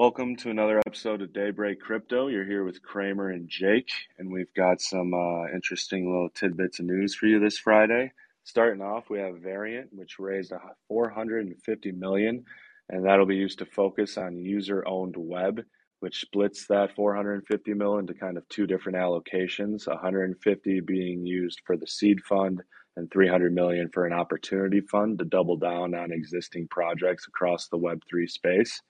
Welcome 0.00 0.34
to 0.36 0.48
another 0.48 0.80
episode 0.86 1.20
of 1.20 1.34
Daybreak 1.34 1.78
Crypto. 1.78 2.28
You're 2.28 2.46
here 2.46 2.64
with 2.64 2.80
Kramer 2.80 3.28
and 3.28 3.50
Jake, 3.50 3.90
and 4.18 4.32
we've 4.32 4.54
got 4.54 4.80
some 4.80 5.12
uh, 5.12 5.54
interesting 5.54 6.10
little 6.10 6.30
tidbits 6.30 6.78
of 6.78 6.86
news 6.86 7.14
for 7.14 7.26
you 7.26 7.38
this 7.38 7.58
Friday. 7.58 8.10
Starting 8.42 8.80
off, 8.80 9.10
we 9.10 9.18
have 9.18 9.42
Variant, 9.42 9.90
which 9.92 10.18
raised 10.18 10.54
450 10.88 11.92
million, 11.92 12.46
and 12.88 13.04
that'll 13.04 13.26
be 13.26 13.36
used 13.36 13.58
to 13.58 13.66
focus 13.66 14.16
on 14.16 14.38
user-owned 14.38 15.16
web, 15.18 15.60
which 15.98 16.20
splits 16.20 16.66
that 16.68 16.96
450 16.96 17.74
million 17.74 18.08
into 18.08 18.14
kind 18.14 18.38
of 18.38 18.48
two 18.48 18.66
different 18.66 18.96
allocations. 18.96 19.86
150 19.86 20.80
being 20.80 21.26
used 21.26 21.60
for 21.66 21.76
the 21.76 21.86
seed 21.86 22.22
fund, 22.26 22.62
and 22.96 23.10
300 23.12 23.52
million 23.52 23.90
for 23.92 24.06
an 24.06 24.14
opportunity 24.14 24.80
fund 24.80 25.18
to 25.18 25.26
double 25.26 25.58
down 25.58 25.94
on 25.94 26.10
existing 26.10 26.68
projects 26.68 27.26
across 27.28 27.68
the 27.68 27.78
Web3 27.78 28.26
space. 28.30 28.80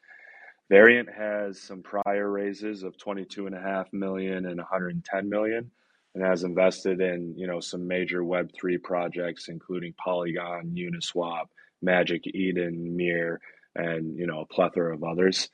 Variant 0.71 1.09
has 1.13 1.61
some 1.61 1.83
prior 1.83 2.31
raises 2.31 2.85
of 2.85 2.97
22.5 2.97 3.87
million 3.93 4.47
and 4.47 4.59
110 4.59 5.29
million 5.29 5.69
and 6.15 6.25
has 6.25 6.45
invested 6.45 7.01
in, 7.01 7.35
you 7.37 7.49
know, 7.49 7.59
some 7.59 7.89
major 7.89 8.23
Web3 8.23 8.81
projects, 8.81 9.49
including 9.49 9.95
Polygon, 9.95 10.73
Uniswap, 10.77 11.47
Magic 11.83 12.25
Eden, 12.29 12.97
Mir, 12.97 13.41
and, 13.75 14.17
you 14.17 14.29
know, 14.29 14.41
a 14.43 14.47
plethora 14.47 14.95
of 14.95 15.03
others. 15.03 15.49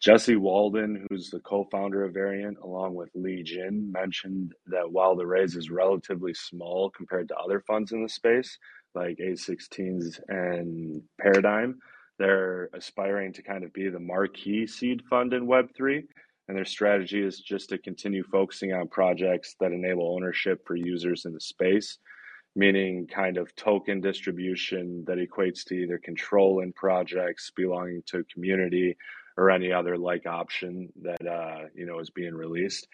Jesse 0.00 0.36
Walden, 0.36 1.04
who's 1.10 1.30
the 1.30 1.40
co-founder 1.40 2.04
of 2.04 2.14
Variant, 2.14 2.58
along 2.62 2.94
with 2.94 3.10
Li 3.14 3.42
Jin, 3.42 3.90
mentioned 3.90 4.52
that 4.68 4.90
while 4.90 5.16
the 5.16 5.26
raise 5.26 5.56
is 5.56 5.68
relatively 5.68 6.32
small 6.32 6.90
compared 6.90 7.28
to 7.28 7.36
other 7.36 7.60
funds 7.66 7.90
in 7.90 8.04
the 8.04 8.08
space, 8.08 8.56
like 8.94 9.18
a16z 9.18 10.20
and 10.28 11.02
Paradigm, 11.20 11.80
they're 12.20 12.68
aspiring 12.74 13.32
to 13.32 13.42
kind 13.42 13.64
of 13.64 13.72
be 13.72 13.88
the 13.88 13.98
marquee 13.98 14.66
seed 14.66 15.02
fund 15.08 15.32
in 15.32 15.46
Web3. 15.46 16.04
And 16.46 16.56
their 16.56 16.66
strategy 16.66 17.22
is 17.22 17.40
just 17.40 17.70
to 17.70 17.78
continue 17.78 18.22
focusing 18.24 18.72
on 18.74 18.88
projects 18.88 19.56
that 19.60 19.72
enable 19.72 20.14
ownership 20.14 20.60
for 20.66 20.76
users 20.76 21.24
in 21.24 21.32
the 21.32 21.40
space, 21.40 21.98
meaning 22.54 23.06
kind 23.06 23.38
of 23.38 23.54
token 23.56 24.00
distribution 24.00 25.04
that 25.06 25.16
equates 25.16 25.64
to 25.64 25.74
either 25.74 25.96
control 25.96 26.60
in 26.60 26.72
projects 26.74 27.50
belonging 27.56 28.02
to 28.06 28.18
a 28.18 28.24
community 28.24 28.96
or 29.36 29.50
any 29.50 29.72
other 29.72 29.96
like 29.96 30.26
option 30.26 30.92
that 31.00 31.26
uh, 31.26 31.68
you 31.74 31.86
know 31.86 32.00
is 32.00 32.10
being 32.10 32.34
released. 32.34 32.86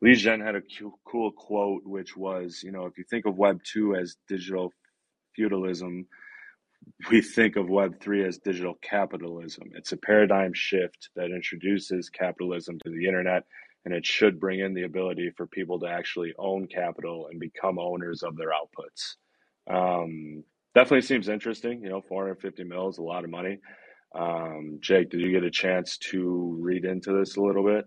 Li 0.00 0.14
Jin 0.14 0.40
had 0.40 0.54
a 0.54 0.62
cool 1.04 1.32
quote, 1.32 1.82
which 1.84 2.16
was, 2.16 2.62
you 2.62 2.72
know, 2.72 2.86
if 2.86 2.96
you 2.96 3.04
think 3.10 3.26
of 3.26 3.36
Web 3.36 3.60
two 3.64 3.94
as 3.94 4.16
digital 4.28 4.72
feudalism, 5.34 6.06
we 7.10 7.20
think 7.22 7.56
of 7.56 7.68
Web 7.68 8.00
three 8.00 8.24
as 8.24 8.38
digital 8.38 8.74
capitalism. 8.82 9.70
It's 9.74 9.92
a 9.92 9.96
paradigm 9.96 10.52
shift 10.54 11.10
that 11.16 11.30
introduces 11.30 12.08
capitalism 12.08 12.78
to 12.84 12.90
the 12.90 13.06
internet, 13.06 13.44
and 13.84 13.94
it 13.94 14.06
should 14.06 14.40
bring 14.40 14.60
in 14.60 14.74
the 14.74 14.84
ability 14.84 15.30
for 15.36 15.46
people 15.46 15.78
to 15.80 15.86
actually 15.86 16.34
own 16.38 16.66
capital 16.66 17.28
and 17.30 17.40
become 17.40 17.78
owners 17.78 18.22
of 18.22 18.36
their 18.36 18.50
outputs. 18.50 19.16
Um, 19.70 20.44
definitely 20.74 21.02
seems 21.02 21.28
interesting. 21.28 21.82
You 21.82 21.90
know, 21.90 22.02
450 22.08 22.64
mil 22.64 22.88
is 22.88 22.98
a 22.98 23.02
lot 23.02 23.24
of 23.24 23.30
money. 23.30 23.58
Um, 24.14 24.78
Jake, 24.80 25.10
did 25.10 25.20
you 25.20 25.30
get 25.30 25.44
a 25.44 25.50
chance 25.50 25.96
to 25.98 26.56
read 26.60 26.84
into 26.84 27.16
this 27.18 27.36
a 27.36 27.40
little 27.40 27.64
bit? 27.64 27.86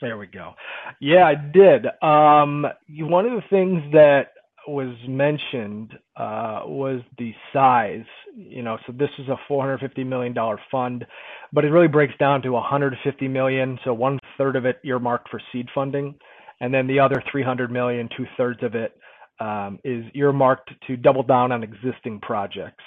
There 0.00 0.18
we 0.18 0.26
go. 0.26 0.54
Yeah, 1.00 1.26
I 1.26 1.34
did. 1.34 1.86
Um, 2.02 2.66
one 2.88 3.26
of 3.26 3.32
the 3.32 3.48
things 3.50 3.82
that 3.92 4.28
was 4.68 4.94
mentioned 5.08 5.92
uh, 6.16 6.62
was 6.64 7.00
the 7.18 7.32
size. 7.52 8.04
You 8.36 8.62
know, 8.62 8.78
so 8.86 8.92
this 8.92 9.10
is 9.18 9.28
a 9.28 9.36
450 9.48 10.04
million 10.04 10.32
dollar 10.34 10.60
fund, 10.70 11.06
but 11.52 11.64
it 11.64 11.70
really 11.70 11.88
breaks 11.88 12.14
down 12.18 12.42
to 12.42 12.50
150 12.52 13.28
million. 13.28 13.78
So 13.84 13.92
one 13.94 14.18
third 14.36 14.56
of 14.56 14.66
it 14.66 14.78
earmarked 14.84 15.28
for 15.30 15.40
seed 15.52 15.68
funding, 15.74 16.14
and 16.60 16.72
then 16.72 16.86
the 16.86 17.00
other 17.00 17.22
300 17.30 17.70
million, 17.70 18.08
two 18.16 18.26
thirds 18.36 18.62
of 18.62 18.74
it 18.74 18.96
um, 19.40 19.78
is 19.84 20.04
earmarked 20.14 20.70
to 20.86 20.96
double 20.96 21.22
down 21.22 21.52
on 21.52 21.62
existing 21.62 22.20
projects. 22.20 22.84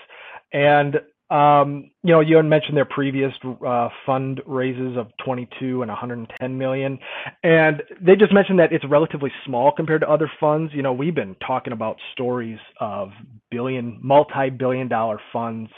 And 0.53 0.97
um, 1.31 1.89
you 2.03 2.11
know, 2.11 2.19
you 2.19 2.35
had 2.35 2.45
mentioned 2.45 2.75
their 2.75 2.85
previous 2.85 3.31
uh, 3.65 3.87
fund 4.05 4.41
raises 4.45 4.97
of 4.97 5.07
22 5.23 5.81
and 5.81 5.89
110 5.89 6.57
million, 6.57 6.99
and 7.43 7.81
they 8.01 8.15
just 8.17 8.33
mentioned 8.33 8.59
that 8.59 8.73
it's 8.73 8.83
relatively 8.89 9.31
small 9.45 9.71
compared 9.71 10.01
to 10.01 10.09
other 10.09 10.29
funds. 10.39 10.73
You 10.75 10.81
know, 10.81 10.91
we've 10.91 11.15
been 11.15 11.35
talking 11.45 11.71
about 11.71 11.95
stories 12.11 12.59
of 12.81 13.11
billion, 13.49 13.97
multi-billion 14.03 14.89
dollar 14.89 15.21
funds, 15.31 15.71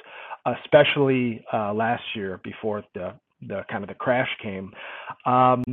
especially 0.46 1.46
uh, 1.54 1.72
last 1.74 2.04
year 2.16 2.42
before 2.44 2.84
the 2.96 3.14
the 3.48 3.64
kind 3.70 3.84
of 3.84 3.90
the 3.90 3.96
crash 3.96 4.30
came. 4.42 4.72
Um, 5.26 5.64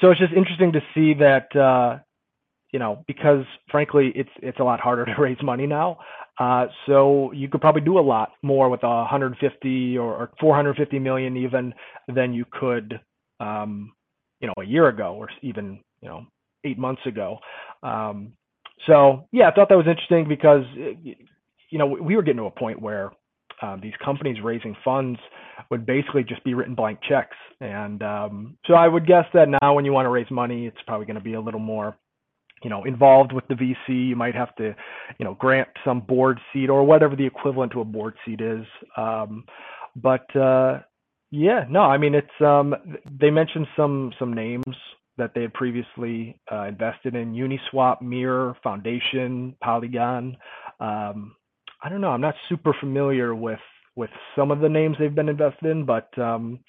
so 0.00 0.10
it's 0.10 0.20
just 0.20 0.32
interesting 0.32 0.72
to 0.72 0.80
see 0.94 1.14
that 1.14 1.54
uh, 1.54 1.98
you 2.72 2.78
know, 2.78 3.04
because 3.06 3.44
frankly, 3.70 4.12
it's 4.14 4.30
it's 4.42 4.60
a 4.60 4.64
lot 4.64 4.80
harder 4.80 5.04
to 5.14 5.14
raise 5.20 5.42
money 5.42 5.66
now. 5.66 5.98
Uh, 6.38 6.66
so 6.86 7.32
you 7.32 7.48
could 7.48 7.60
probably 7.60 7.80
do 7.80 7.98
a 7.98 8.00
lot 8.00 8.32
more 8.42 8.68
with 8.68 8.82
150 8.82 9.98
or, 9.98 10.14
or 10.14 10.30
450 10.38 10.98
million 11.00 11.36
even 11.36 11.74
than 12.06 12.32
you 12.32 12.44
could, 12.48 13.00
um, 13.40 13.92
you 14.40 14.46
know, 14.46 14.54
a 14.58 14.64
year 14.64 14.86
ago 14.86 15.16
or 15.18 15.28
even 15.42 15.80
you 16.00 16.08
know 16.08 16.24
eight 16.64 16.78
months 16.78 17.02
ago. 17.06 17.38
Um, 17.82 18.32
so 18.86 19.26
yeah, 19.32 19.48
I 19.48 19.54
thought 19.54 19.68
that 19.68 19.76
was 19.76 19.86
interesting 19.88 20.28
because 20.28 20.64
you 21.70 21.78
know 21.78 21.86
we 21.86 22.16
were 22.16 22.22
getting 22.22 22.38
to 22.38 22.44
a 22.44 22.50
point 22.50 22.80
where 22.80 23.10
um, 23.60 23.80
these 23.82 23.94
companies 24.04 24.36
raising 24.42 24.76
funds 24.84 25.18
would 25.70 25.84
basically 25.84 26.22
just 26.22 26.44
be 26.44 26.54
written 26.54 26.74
blank 26.74 27.00
checks, 27.08 27.36
and 27.60 28.02
um, 28.02 28.56
so 28.66 28.74
I 28.74 28.86
would 28.86 29.06
guess 29.06 29.24
that 29.34 29.48
now 29.60 29.74
when 29.74 29.84
you 29.84 29.92
want 29.92 30.06
to 30.06 30.10
raise 30.10 30.30
money, 30.30 30.66
it's 30.66 30.76
probably 30.86 31.06
going 31.06 31.18
to 31.18 31.22
be 31.22 31.34
a 31.34 31.40
little 31.40 31.60
more 31.60 31.96
you 32.62 32.70
know 32.70 32.84
involved 32.84 33.32
with 33.32 33.46
the 33.48 33.54
VC. 33.54 34.08
You 34.08 34.16
might 34.16 34.34
have 34.34 34.54
to, 34.56 34.74
you 35.18 35.24
know, 35.24 35.34
grant 35.34 35.68
some 35.84 36.00
board 36.00 36.40
seat 36.52 36.70
or 36.70 36.84
whatever 36.84 37.16
the 37.16 37.26
equivalent 37.26 37.72
to 37.72 37.80
a 37.80 37.84
board 37.84 38.14
seat 38.24 38.40
is. 38.40 38.64
Um, 38.96 39.44
but 39.96 40.34
uh, 40.36 40.80
yeah, 41.30 41.64
no, 41.68 41.80
I 41.80 41.98
mean 41.98 42.14
it's 42.14 42.40
um, 42.40 42.74
they 43.20 43.30
mentioned 43.30 43.66
some 43.76 44.12
some 44.18 44.32
names 44.32 44.64
that 45.16 45.32
they 45.34 45.42
had 45.42 45.54
previously 45.54 46.40
uh, 46.50 46.64
invested 46.64 47.14
in: 47.14 47.34
Uniswap, 47.34 48.00
Mirror, 48.02 48.56
Foundation, 48.62 49.54
Polygon. 49.62 50.36
Um, 50.80 51.34
I 51.82 51.88
don't 51.88 52.00
know. 52.00 52.10
I'm 52.10 52.20
not 52.20 52.34
super 52.48 52.74
familiar 52.80 53.34
with 53.34 53.60
with 53.96 54.10
some 54.36 54.50
of 54.50 54.60
the 54.60 54.68
names 54.68 54.96
they've 54.98 55.14
been 55.14 55.28
invested 55.28 55.66
in, 55.66 55.84
but 55.84 56.16
um, 56.18 56.60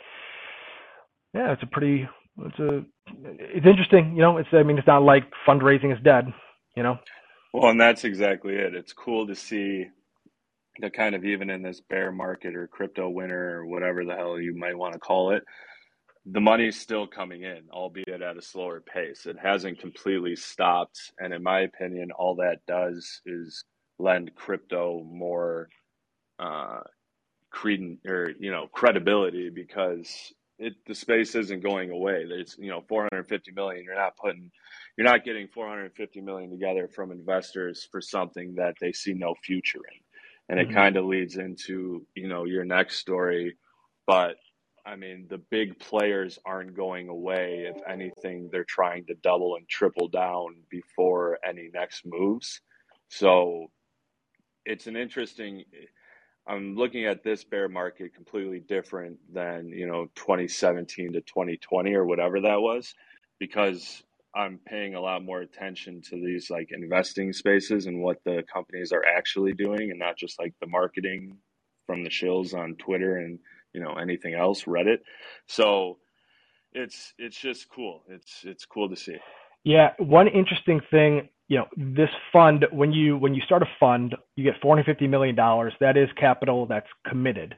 yeah, 1.33 1.53
it's 1.53 1.63
a 1.63 1.67
pretty 1.67 2.07
it's 2.45 2.59
a 2.59 2.85
it's 3.23 3.65
interesting, 3.65 4.15
you 4.15 4.21
know. 4.21 4.37
It's 4.37 4.49
I 4.51 4.63
mean, 4.63 4.77
it's 4.77 4.87
not 4.87 5.03
like 5.03 5.23
fundraising 5.47 5.93
is 5.93 6.03
dead, 6.03 6.33
you 6.75 6.83
know. 6.83 6.97
Well, 7.53 7.71
and 7.71 7.81
that's 7.81 8.03
exactly 8.03 8.55
it. 8.55 8.75
It's 8.75 8.93
cool 8.93 9.27
to 9.27 9.35
see 9.35 9.87
the 10.79 10.89
kind 10.89 11.15
of 11.15 11.25
even 11.25 11.49
in 11.49 11.61
this 11.61 11.81
bear 11.81 12.11
market 12.11 12.55
or 12.55 12.67
crypto 12.67 13.09
winter 13.09 13.57
or 13.57 13.65
whatever 13.65 14.05
the 14.05 14.15
hell 14.15 14.39
you 14.39 14.55
might 14.55 14.77
want 14.77 14.93
to 14.93 14.99
call 14.99 15.31
it, 15.31 15.43
the 16.25 16.39
money's 16.39 16.79
still 16.79 17.07
coming 17.07 17.43
in, 17.43 17.61
albeit 17.71 18.21
at 18.21 18.37
a 18.37 18.41
slower 18.41 18.81
pace. 18.81 19.25
It 19.25 19.37
hasn't 19.41 19.79
completely 19.79 20.35
stopped, 20.35 21.11
and 21.19 21.33
in 21.33 21.43
my 21.43 21.61
opinion, 21.61 22.11
all 22.11 22.35
that 22.35 22.59
does 22.67 23.21
is 23.25 23.63
lend 23.97 24.33
crypto 24.35 25.03
more 25.03 25.69
uh, 26.39 26.81
or 27.65 28.31
you 28.39 28.51
know 28.51 28.67
credibility 28.71 29.49
because 29.49 30.33
it 30.59 30.73
the 30.85 30.93
space 30.93 31.35
isn't 31.35 31.63
going 31.63 31.89
away. 31.89 32.25
There's 32.27 32.55
you 32.59 32.69
know 32.69 32.83
450 32.87 33.51
million. 33.51 33.83
You're 33.83 33.95
not 33.95 34.17
putting, 34.17 34.51
you're 34.97 35.07
not 35.07 35.23
getting 35.23 35.47
450 35.47 36.21
million 36.21 36.51
together 36.51 36.87
from 36.87 37.11
investors 37.11 37.87
for 37.91 38.01
something 38.01 38.55
that 38.55 38.75
they 38.79 38.91
see 38.91 39.13
no 39.13 39.33
future 39.43 39.79
in, 39.79 40.57
and 40.57 40.59
mm-hmm. 40.59 40.71
it 40.71 40.75
kind 40.75 40.97
of 40.97 41.05
leads 41.05 41.37
into 41.37 42.05
you 42.15 42.27
know 42.27 42.45
your 42.45 42.65
next 42.65 42.97
story, 42.99 43.55
but. 44.05 44.35
I 44.85 44.95
mean, 44.95 45.27
the 45.29 45.37
big 45.51 45.77
players 45.77 46.39
aren't 46.45 46.75
going 46.75 47.09
away. 47.09 47.69
If 47.69 47.79
anything, 47.87 48.49
they're 48.51 48.63
trying 48.63 49.05
to 49.07 49.13
double 49.21 49.55
and 49.55 49.67
triple 49.67 50.07
down 50.07 50.55
before 50.71 51.37
any 51.47 51.69
next 51.71 52.03
moves. 52.07 52.61
So 53.09 53.67
it's 54.65 54.87
an 54.87 54.95
interesting 54.95 55.63
I'm 56.49 56.75
looking 56.75 57.05
at 57.05 57.23
this 57.23 57.43
bear 57.43 57.69
market 57.69 58.15
completely 58.15 58.59
different 58.59 59.17
than, 59.31 59.69
you 59.69 59.85
know, 59.85 60.07
2017 60.15 61.13
to 61.13 61.21
2020 61.21 61.93
or 61.93 62.05
whatever 62.05 62.41
that 62.41 62.59
was, 62.59 62.95
because 63.39 64.01
I'm 64.35 64.59
paying 64.65 64.95
a 64.95 65.01
lot 65.01 65.23
more 65.23 65.41
attention 65.41 66.01
to 66.09 66.15
these 66.15 66.49
like 66.49 66.69
investing 66.71 67.33
spaces 67.33 67.85
and 67.85 68.01
what 68.01 68.17
the 68.25 68.43
companies 68.51 68.91
are 68.91 69.05
actually 69.05 69.53
doing 69.53 69.91
and 69.91 69.99
not 69.99 70.17
just 70.17 70.39
like 70.39 70.53
the 70.59 70.67
marketing 70.67 71.37
from 71.85 72.03
the 72.03 72.09
shills 72.09 72.55
on 72.55 72.75
Twitter 72.75 73.17
and, 73.17 73.37
you 73.73 73.81
know, 73.81 73.93
anything 73.93 74.33
else, 74.33 74.63
Reddit. 74.63 74.99
So 75.45 75.99
it's 76.73 77.13
it's 77.19 77.39
just 77.39 77.69
cool. 77.69 78.03
It's 78.09 78.41
it's 78.43 78.65
cool 78.65 78.89
to 78.89 78.95
see. 78.95 79.17
Yeah, 79.63 79.91
one 79.99 80.27
interesting 80.27 80.81
thing 80.89 81.29
you 81.49 81.57
know 81.57 81.67
this 81.75 82.09
fund 82.31 82.65
when 82.71 82.93
you 82.93 83.17
when 83.17 83.35
you 83.35 83.41
start 83.41 83.61
a 83.61 83.69
fund 83.79 84.15
you 84.35 84.43
get 84.43 84.53
450 84.61 85.07
million 85.07 85.35
dollars 85.35 85.73
that 85.81 85.97
is 85.97 86.07
capital 86.17 86.65
that's 86.65 86.87
committed 87.07 87.55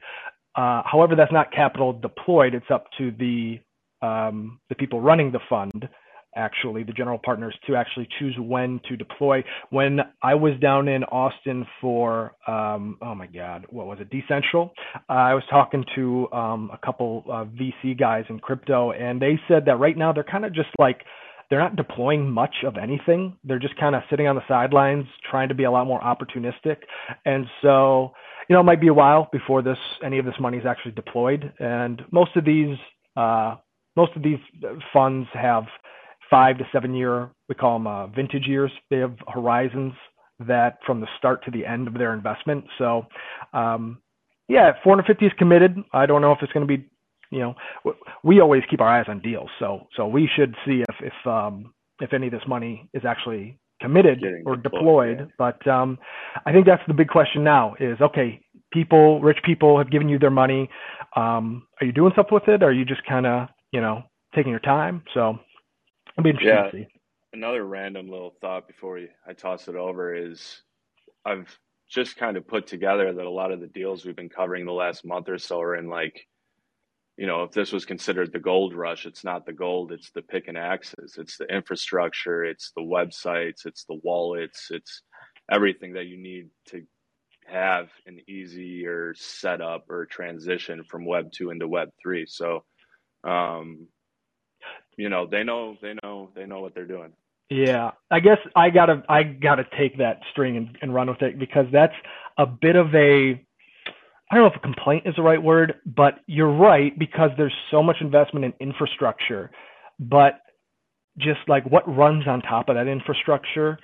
uh, 0.56 0.82
however 0.84 1.14
that's 1.14 1.32
not 1.32 1.52
capital 1.52 1.92
deployed 1.92 2.54
it's 2.54 2.70
up 2.70 2.86
to 2.98 3.12
the 3.12 3.60
um, 4.04 4.58
the 4.68 4.74
people 4.74 5.00
running 5.00 5.30
the 5.30 5.40
fund 5.48 5.88
actually 6.34 6.82
the 6.82 6.92
general 6.92 7.18
partners 7.18 7.54
to 7.66 7.76
actually 7.76 8.08
choose 8.18 8.34
when 8.38 8.80
to 8.88 8.96
deploy. 8.96 9.42
When 9.70 10.00
I 10.22 10.34
was 10.34 10.58
down 10.60 10.88
in 10.88 11.04
Austin 11.04 11.66
for 11.80 12.32
um, 12.46 12.96
oh 13.02 13.14
my 13.14 13.26
god, 13.26 13.66
what 13.70 13.86
was 13.86 13.98
it, 14.00 14.10
DCentral? 14.10 14.70
Uh, 15.08 15.12
I 15.12 15.34
was 15.34 15.44
talking 15.50 15.84
to 15.94 16.32
um, 16.32 16.70
a 16.72 16.78
couple 16.84 17.24
of 17.28 17.48
VC 17.48 17.98
guys 17.98 18.24
in 18.28 18.38
crypto, 18.38 18.92
and 18.92 19.20
they 19.20 19.38
said 19.48 19.64
that 19.66 19.76
right 19.76 19.96
now 19.96 20.12
they're 20.12 20.24
kind 20.24 20.44
of 20.44 20.54
just 20.54 20.70
like 20.78 21.02
they're 21.52 21.60
not 21.60 21.76
deploying 21.76 22.30
much 22.30 22.64
of 22.64 22.78
anything. 22.78 23.36
They're 23.44 23.58
just 23.58 23.76
kind 23.76 23.94
of 23.94 24.02
sitting 24.08 24.26
on 24.26 24.36
the 24.36 24.42
sidelines, 24.48 25.04
trying 25.30 25.50
to 25.50 25.54
be 25.54 25.64
a 25.64 25.70
lot 25.70 25.86
more 25.86 26.00
opportunistic, 26.00 26.78
and 27.26 27.46
so. 27.60 28.12
You 28.48 28.54
know, 28.54 28.60
it 28.60 28.64
might 28.64 28.80
be 28.80 28.88
a 28.88 28.92
while 28.94 29.28
before 29.32 29.62
this 29.62 29.78
any 30.04 30.18
of 30.18 30.26
this 30.26 30.34
money 30.40 30.58
is 30.58 30.66
actually 30.66 30.92
deployed, 30.92 31.52
and 31.60 32.02
most 32.10 32.36
of 32.36 32.44
these 32.44 32.76
uh, 33.16 33.54
most 33.96 34.12
of 34.16 34.22
these 34.22 34.40
funds 34.92 35.28
have 35.32 35.64
five 36.32 36.56
to 36.56 36.64
seven 36.72 36.94
year, 36.94 37.30
we 37.48 37.54
call 37.54 37.78
them 37.78 37.86
uh, 37.86 38.06
vintage 38.06 38.46
years. 38.46 38.72
They 38.90 38.98
have 38.98 39.14
horizons 39.28 39.92
that 40.40 40.78
from 40.86 41.00
the 41.00 41.06
start 41.18 41.44
to 41.44 41.50
the 41.50 41.66
end 41.66 41.86
of 41.86 41.94
their 41.94 42.14
investment. 42.14 42.64
So, 42.78 43.06
um, 43.52 43.98
yeah, 44.48 44.72
450 44.82 45.26
is 45.26 45.32
committed. 45.38 45.76
I 45.92 46.06
don't 46.06 46.22
know 46.22 46.32
if 46.32 46.38
it's 46.42 46.52
going 46.52 46.66
to 46.66 46.78
be, 46.78 46.86
you 47.32 47.40
know, 47.40 47.54
we 48.22 48.40
always 48.40 48.62
keep 48.70 48.80
our 48.80 48.88
eyes 48.88 49.06
on 49.08 49.20
deals. 49.20 49.50
So, 49.58 49.88
so 49.96 50.06
we 50.06 50.28
should 50.36 50.54
see 50.64 50.84
if 50.88 50.96
if 51.00 51.26
um, 51.26 51.72
if 52.00 52.12
any 52.12 52.26
of 52.26 52.32
this 52.32 52.46
money 52.46 52.88
is 52.94 53.04
actually 53.04 53.58
committed 53.80 54.20
Getting 54.20 54.44
or 54.46 54.56
deployed. 54.56 55.18
Yeah. 55.18 55.26
But 55.38 55.66
um, 55.66 55.98
I 56.46 56.52
think 56.52 56.66
that's 56.66 56.82
the 56.86 56.94
big 56.94 57.08
question 57.08 57.42
now: 57.42 57.74
is 57.80 58.00
okay, 58.00 58.40
people, 58.72 59.20
rich 59.20 59.38
people, 59.44 59.78
have 59.78 59.90
given 59.90 60.08
you 60.08 60.18
their 60.18 60.30
money. 60.30 60.68
Um, 61.16 61.66
are 61.80 61.86
you 61.86 61.92
doing 61.92 62.12
something 62.14 62.34
with 62.34 62.48
it? 62.48 62.62
Or 62.62 62.66
are 62.66 62.72
you 62.72 62.84
just 62.84 63.04
kind 63.06 63.26
of, 63.26 63.48
you 63.72 63.80
know, 63.80 64.02
taking 64.34 64.50
your 64.50 64.60
time? 64.60 65.02
So 65.14 65.38
I'd 66.16 66.24
be 66.24 66.30
interested 66.30 66.54
yeah. 66.54 66.70
to 66.70 66.70
see. 66.70 66.86
Another 67.32 67.64
random 67.64 68.10
little 68.10 68.34
thought 68.40 68.66
before 68.66 69.00
I 69.26 69.32
toss 69.32 69.68
it 69.68 69.74
over 69.74 70.14
is 70.14 70.62
I've 71.24 71.58
just 71.88 72.16
kind 72.16 72.36
of 72.36 72.46
put 72.46 72.66
together 72.66 73.12
that 73.12 73.26
a 73.26 73.30
lot 73.30 73.52
of 73.52 73.60
the 73.60 73.66
deals 73.66 74.04
we've 74.04 74.16
been 74.16 74.28
covering 74.28 74.64
the 74.64 74.72
last 74.72 75.04
month 75.04 75.28
or 75.28 75.38
so 75.38 75.60
are 75.60 75.76
in 75.76 75.88
like, 75.88 76.26
you 77.16 77.26
know, 77.26 77.42
if 77.42 77.52
this 77.52 77.72
was 77.72 77.84
considered 77.84 78.32
the 78.32 78.38
gold 78.38 78.74
rush, 78.74 79.06
it's 79.06 79.24
not 79.24 79.44
the 79.44 79.52
gold, 79.52 79.92
it's 79.92 80.10
the 80.10 80.22
pick 80.22 80.48
and 80.48 80.56
axes, 80.56 81.16
it's 81.18 81.36
the 81.36 81.44
infrastructure, 81.44 82.44
it's 82.44 82.72
the 82.74 82.82
websites, 82.82 83.66
it's 83.66 83.84
the 83.84 84.00
wallets, 84.02 84.68
it's 84.70 85.02
everything 85.50 85.92
that 85.94 86.06
you 86.06 86.16
need 86.16 86.48
to 86.68 86.82
have 87.46 87.88
an 88.06 88.20
easier 88.28 89.14
setup 89.16 89.90
or 89.90 90.06
transition 90.06 90.84
from 90.84 91.04
web 91.04 91.30
two 91.32 91.50
into 91.50 91.68
web 91.68 91.90
three. 92.02 92.24
So 92.26 92.64
um, 93.24 93.88
you 94.96 95.08
know 95.08 95.26
they 95.26 95.44
know 95.44 95.76
they 95.82 95.94
know 96.02 96.30
they 96.34 96.46
know 96.46 96.60
what 96.60 96.74
they're 96.74 96.86
doing. 96.86 97.12
Yeah, 97.50 97.90
I 98.10 98.20
guess 98.20 98.38
I 98.56 98.70
gotta 98.70 99.02
I 99.08 99.22
gotta 99.22 99.66
take 99.76 99.98
that 99.98 100.20
string 100.30 100.56
and, 100.56 100.78
and 100.80 100.94
run 100.94 101.08
with 101.08 101.22
it 101.22 101.38
because 101.38 101.66
that's 101.72 101.94
a 102.38 102.46
bit 102.46 102.76
of 102.76 102.94
a 102.94 103.44
I 104.32 104.36
don't 104.36 104.44
know 104.44 104.50
if 104.50 104.56
a 104.56 104.60
complaint 104.60 105.06
is 105.06 105.14
the 105.14 105.22
right 105.22 105.42
word, 105.42 105.74
but 105.84 106.20
you're 106.26 106.50
right 106.50 106.98
because 106.98 107.28
there's 107.36 107.52
so 107.70 107.82
much 107.82 107.96
investment 108.00 108.46
in 108.46 108.54
infrastructure, 108.66 109.50
but 110.00 110.40
just 111.18 111.40
like 111.48 111.64
what 111.66 111.86
runs 111.86 112.26
on 112.26 112.40
top 112.40 112.70
of 112.70 112.76
that 112.76 112.86
infrastructure 112.86 113.78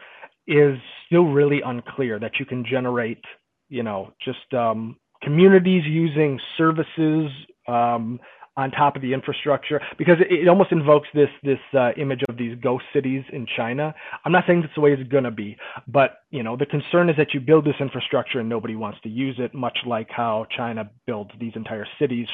is 0.46 0.78
still 1.04 1.26
really 1.26 1.60
unclear 1.60 2.18
that 2.18 2.40
you 2.40 2.46
can 2.46 2.64
generate, 2.64 3.22
you 3.68 3.82
know, 3.82 4.10
just 4.24 4.54
um, 4.54 4.96
communities 5.22 5.82
using 5.84 6.40
services, 6.56 7.30
um, 7.66 8.18
on 8.58 8.72
top 8.72 8.96
of 8.96 9.02
the 9.02 9.14
infrastructure 9.14 9.80
because 9.96 10.16
it, 10.20 10.40
it 10.40 10.48
almost 10.48 10.72
invokes 10.72 11.08
this 11.14 11.30
this 11.44 11.60
uh, 11.72 11.92
image 11.96 12.22
of 12.28 12.36
these 12.36 12.58
ghost 12.60 12.84
cities 12.92 13.22
in 13.32 13.46
China. 13.56 13.94
I'm 14.24 14.32
not 14.32 14.44
saying 14.46 14.62
that's 14.62 14.74
the 14.74 14.80
way 14.80 14.92
it's 14.92 15.08
gonna 15.10 15.30
be, 15.30 15.56
but 15.86 16.18
you 16.30 16.42
know 16.42 16.56
the 16.56 16.66
concern 16.66 17.08
is 17.08 17.16
that 17.16 17.32
you 17.32 17.40
build 17.40 17.64
this 17.64 17.76
infrastructure 17.80 18.40
and 18.40 18.48
nobody 18.48 18.74
wants 18.74 18.98
to 19.04 19.08
use 19.08 19.36
it, 19.38 19.54
much 19.54 19.78
like 19.86 20.08
how 20.10 20.46
China 20.54 20.90
builds 21.06 21.30
these 21.40 21.52
entire 21.54 21.86
cities 21.98 22.26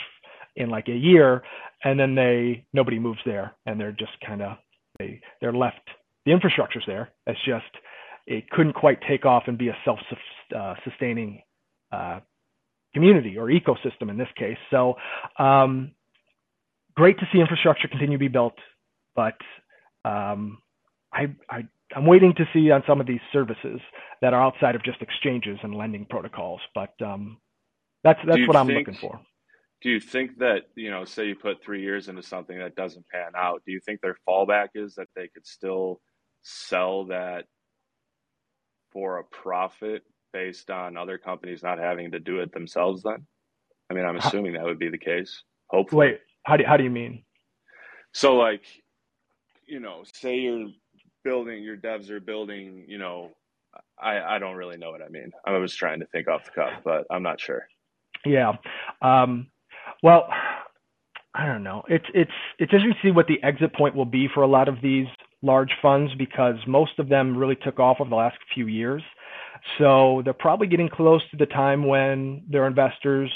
in 0.56 0.70
like 0.70 0.88
a 0.88 0.96
year, 0.96 1.42
and 1.84 2.00
then 2.00 2.14
they 2.14 2.64
nobody 2.72 2.98
moves 2.98 3.20
there, 3.26 3.54
and 3.66 3.78
they're 3.78 3.92
just 3.92 4.12
kind 4.26 4.40
of 4.42 4.56
they 4.98 5.20
they're 5.40 5.52
left. 5.52 5.88
The 6.24 6.32
infrastructure's 6.32 6.84
there. 6.86 7.10
It's 7.26 7.44
just 7.44 7.64
it 8.26 8.48
couldn't 8.48 8.72
quite 8.72 8.98
take 9.06 9.26
off 9.26 9.44
and 9.46 9.58
be 9.58 9.68
a 9.68 9.76
self 9.84 9.98
uh, 10.56 10.74
sustaining 10.84 11.42
uh, 11.92 12.20
community 12.94 13.36
or 13.36 13.48
ecosystem 13.48 14.08
in 14.08 14.16
this 14.16 14.28
case. 14.38 14.56
So 14.70 14.94
um, 15.38 15.90
great 16.96 17.18
to 17.18 17.26
see 17.32 17.40
infrastructure 17.40 17.88
continue 17.88 18.16
to 18.16 18.20
be 18.20 18.28
built, 18.28 18.54
but 19.14 19.36
um, 20.04 20.58
I, 21.12 21.34
I 21.50 21.64
I'm 21.94 22.06
waiting 22.06 22.34
to 22.36 22.44
see 22.52 22.70
on 22.70 22.82
some 22.86 23.00
of 23.00 23.06
these 23.06 23.20
services 23.32 23.80
that 24.20 24.34
are 24.34 24.42
outside 24.42 24.74
of 24.74 24.82
just 24.84 25.00
exchanges 25.00 25.58
and 25.62 25.74
lending 25.74 26.06
protocols. 26.06 26.60
But 26.74 26.94
um, 27.04 27.38
that's 28.02 28.20
that's 28.26 28.46
what 28.46 28.56
I'm 28.56 28.68
looking 28.68 28.94
for. 28.94 29.20
Do 29.82 29.90
you 29.90 30.00
think 30.00 30.38
that 30.38 30.62
you 30.76 30.90
know, 30.90 31.04
say 31.04 31.26
you 31.26 31.34
put 31.34 31.62
three 31.62 31.82
years 31.82 32.08
into 32.08 32.22
something 32.22 32.58
that 32.58 32.74
doesn't 32.74 33.06
pan 33.08 33.32
out? 33.36 33.62
Do 33.66 33.72
you 33.72 33.80
think 33.80 34.00
their 34.00 34.16
fallback 34.28 34.68
is 34.74 34.94
that 34.94 35.08
they 35.14 35.28
could 35.28 35.46
still 35.46 36.00
sell 36.42 37.06
that 37.06 37.44
for 38.92 39.18
a 39.18 39.24
profit 39.24 40.02
based 40.32 40.70
on 40.70 40.96
other 40.96 41.18
companies 41.18 41.62
not 41.62 41.78
having 41.78 42.12
to 42.12 42.20
do 42.20 42.40
it 42.40 42.52
themselves? 42.52 43.02
Then, 43.02 43.26
I 43.90 43.94
mean, 43.94 44.04
I'm 44.04 44.16
assuming 44.16 44.54
that 44.54 44.64
would 44.64 44.78
be 44.78 44.90
the 44.90 44.98
case. 44.98 45.42
Hopefully. 45.68 46.06
Wait, 46.06 46.20
how 46.44 46.56
do 46.56 46.64
how 46.66 46.76
do 46.76 46.84
you 46.84 46.90
mean? 46.90 47.22
So 48.12 48.36
like, 48.36 48.62
you 49.66 49.80
know, 49.80 50.04
say 50.12 50.38
you're 50.38 50.68
building 51.24 51.62
your 51.62 51.76
devs 51.76 52.10
are 52.10 52.20
building, 52.20 52.84
you 52.86 52.98
know, 52.98 53.30
I 54.00 54.20
I 54.20 54.38
don't 54.38 54.56
really 54.56 54.76
know 54.76 54.90
what 54.90 55.02
I 55.02 55.08
mean. 55.08 55.32
I 55.44 55.52
was 55.58 55.74
trying 55.74 56.00
to 56.00 56.06
think 56.06 56.28
off 56.28 56.44
the 56.44 56.52
cuff, 56.52 56.72
but 56.84 57.06
I'm 57.10 57.22
not 57.22 57.40
sure. 57.40 57.66
Yeah. 58.24 58.52
Um, 59.02 59.48
well, 60.02 60.28
I 61.34 61.46
don't 61.46 61.64
know. 61.64 61.82
It's 61.88 62.06
it's 62.14 62.30
it's 62.58 62.72
interesting 62.72 62.94
to 63.02 63.08
see 63.08 63.10
what 63.10 63.26
the 63.26 63.42
exit 63.42 63.74
point 63.74 63.96
will 63.96 64.04
be 64.04 64.28
for 64.32 64.42
a 64.42 64.46
lot 64.46 64.68
of 64.68 64.80
these 64.82 65.06
large 65.42 65.72
funds 65.82 66.12
because 66.16 66.56
most 66.66 66.98
of 66.98 67.08
them 67.08 67.36
really 67.36 67.56
took 67.56 67.78
off 67.78 67.98
over 68.00 68.08
the 68.08 68.16
last 68.16 68.36
few 68.54 68.66
years. 68.66 69.02
So 69.78 70.22
they're 70.24 70.32
probably 70.32 70.66
getting 70.66 70.88
close 70.88 71.22
to 71.30 71.36
the 71.36 71.46
time 71.46 71.86
when 71.86 72.44
their 72.48 72.66
investors, 72.66 73.30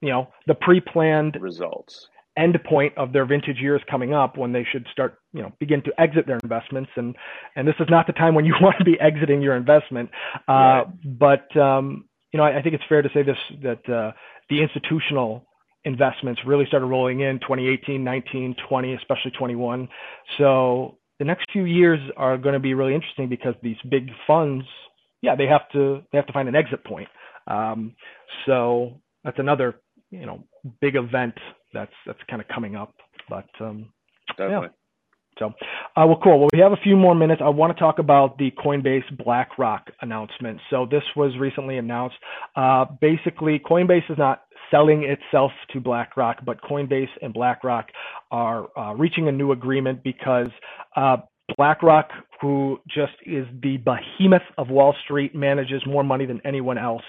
you 0.00 0.10
know, 0.10 0.28
the 0.46 0.54
pre-planned 0.54 1.36
results 1.40 2.08
end 2.36 2.58
point 2.64 2.96
of 2.96 3.12
their 3.12 3.24
vintage 3.24 3.58
years 3.58 3.80
coming 3.88 4.12
up 4.12 4.36
when 4.36 4.52
they 4.52 4.64
should 4.70 4.86
start, 4.90 5.18
you 5.32 5.42
know, 5.42 5.52
begin 5.60 5.82
to 5.82 5.92
exit 6.00 6.26
their 6.26 6.38
investments. 6.42 6.90
And 6.96 7.14
and 7.56 7.66
this 7.66 7.76
is 7.80 7.86
not 7.88 8.06
the 8.06 8.12
time 8.12 8.34
when 8.34 8.44
you 8.44 8.54
want 8.60 8.76
to 8.78 8.84
be 8.84 8.98
exiting 9.00 9.40
your 9.40 9.56
investment. 9.56 10.10
Uh, 10.48 10.52
right. 10.52 10.86
But 11.04 11.56
um, 11.56 12.08
you 12.32 12.38
know, 12.38 12.44
I, 12.44 12.58
I, 12.58 12.62
think 12.62 12.74
it's 12.74 12.84
fair 12.88 13.02
to 13.02 13.08
say 13.14 13.22
this 13.22 13.38
that 13.62 13.88
uh, 13.88 14.12
the 14.50 14.62
institutional 14.62 15.46
investments 15.84 16.40
really 16.46 16.66
started 16.66 16.86
rolling 16.86 17.20
in 17.20 17.38
2018, 17.40 18.02
19, 18.02 18.56
20, 18.68 18.94
especially 18.94 19.30
21. 19.32 19.88
So 20.38 20.96
the 21.18 21.24
next 21.24 21.50
few 21.52 21.64
years 21.64 22.00
are 22.16 22.38
going 22.38 22.54
to 22.54 22.60
be 22.60 22.74
really 22.74 22.94
interesting 22.94 23.28
because 23.28 23.54
these 23.62 23.76
big 23.88 24.08
funds, 24.26 24.64
yeah, 25.22 25.36
they 25.36 25.46
have 25.46 25.68
to 25.72 26.02
they 26.10 26.18
have 26.18 26.26
to 26.26 26.32
find 26.32 26.48
an 26.48 26.56
exit 26.56 26.84
point. 26.84 27.08
Um, 27.46 27.94
so 28.46 29.00
that's 29.22 29.38
another 29.38 29.76
you 30.10 30.26
know 30.26 30.44
big 30.80 30.96
event 30.96 31.34
that's 31.72 31.92
that's 32.06 32.18
kind 32.28 32.40
of 32.40 32.48
coming 32.48 32.76
up. 32.76 32.94
But 33.28 33.48
um, 33.60 33.92
Definitely. 34.36 34.68
Yeah. 34.68 34.78
So, 35.38 35.46
uh, 35.46 36.06
well, 36.06 36.20
cool. 36.22 36.38
Well, 36.38 36.48
we 36.52 36.60
have 36.60 36.70
a 36.70 36.76
few 36.76 36.96
more 36.96 37.14
minutes. 37.14 37.42
I 37.44 37.48
want 37.48 37.76
to 37.76 37.80
talk 37.80 37.98
about 37.98 38.38
the 38.38 38.52
Coinbase 38.52 39.16
BlackRock 39.24 39.90
announcement. 40.00 40.60
So, 40.70 40.86
this 40.88 41.02
was 41.16 41.36
recently 41.40 41.78
announced. 41.78 42.14
Uh, 42.54 42.84
basically, 43.00 43.58
Coinbase 43.58 44.08
is 44.08 44.16
not 44.16 44.42
selling 44.70 45.02
itself 45.02 45.50
to 45.72 45.80
BlackRock, 45.80 46.44
but 46.44 46.60
Coinbase 46.62 47.08
and 47.20 47.34
BlackRock 47.34 47.88
are 48.30 48.68
uh, 48.78 48.94
reaching 48.94 49.26
a 49.26 49.32
new 49.32 49.50
agreement 49.50 50.04
because 50.04 50.48
uh, 50.96 51.16
BlackRock, 51.56 52.10
who 52.44 52.78
just 52.86 53.14
is 53.24 53.46
the 53.62 53.78
behemoth 53.78 54.42
of 54.58 54.68
Wall 54.68 54.94
Street, 55.02 55.34
manages 55.34 55.82
more 55.86 56.04
money 56.04 56.26
than 56.26 56.42
anyone 56.44 56.76
else. 56.76 57.00